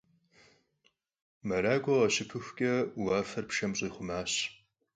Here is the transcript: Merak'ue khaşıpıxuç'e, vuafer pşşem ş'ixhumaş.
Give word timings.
Merak'ue 1.47 1.95
khaşıpıxuç'e, 2.01 2.73
vuafer 3.01 3.45
pşşem 3.47 3.71
ş'ixhumaş. 3.77 4.31